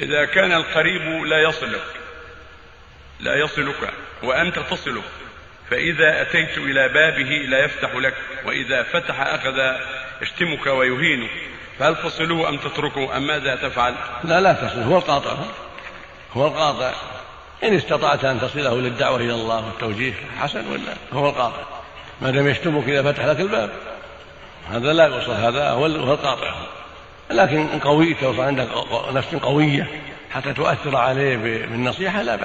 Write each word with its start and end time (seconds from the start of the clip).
إذا 0.00 0.24
كان 0.24 0.52
القريب 0.52 1.24
لا 1.24 1.42
يصلك 1.42 1.84
لا 3.20 3.34
يصلك 3.34 3.92
وأنت 4.22 4.58
تصله 4.58 5.02
فإذا 5.70 6.22
أتيت 6.22 6.58
إلى 6.58 6.88
بابه 6.88 7.46
لا 7.48 7.64
يفتح 7.64 7.94
لك 7.94 8.14
وإذا 8.44 8.82
فتح 8.82 9.20
أخذ 9.20 9.76
يشتمك 10.22 10.66
ويهينك 10.66 11.30
فهل 11.78 11.96
تصله 11.96 12.48
أم 12.48 12.56
تتركه 12.56 13.16
أم 13.16 13.26
ماذا 13.26 13.56
تفعل؟ 13.56 13.94
لا 14.24 14.40
لا 14.40 14.52
تصله 14.52 14.84
هو 14.84 14.96
القاطع. 14.96 15.36
هو 16.32 16.46
القاطع. 16.46 16.94
إن 17.64 17.74
استطعت 17.74 18.24
أن 18.24 18.40
تصله 18.40 18.80
للدعوة 18.80 19.16
إلى 19.16 19.34
الله 19.34 19.66
والتوجيه 19.66 20.14
حسن 20.40 20.66
ولا؟ 20.72 20.94
هو 21.12 21.28
القاطع. 21.28 21.62
ما 22.20 22.30
دام 22.30 22.48
يشتمك 22.48 22.88
إذا 22.88 23.12
فتح 23.12 23.24
لك 23.24 23.40
الباب 23.40 23.70
هذا 24.70 24.92
لا 24.92 25.06
يقصد 25.06 25.30
هذا 25.30 25.70
هو 25.70 25.86
القاطع. 25.86 26.54
لكن 27.30 27.56
إن 27.58 27.78
قويت 27.78 28.22
وصار 28.22 28.46
عندك 28.46 28.68
نفس 29.14 29.34
قوية 29.34 29.86
حتى 30.30 30.52
تؤثر 30.52 30.96
عليه 30.96 31.36
بالنصيحة 31.66 32.22
لا 32.22 32.34